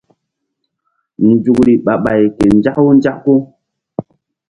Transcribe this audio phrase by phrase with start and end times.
[1.27, 3.33] Nzukri ɓah ɓay ke nzaku nzaku.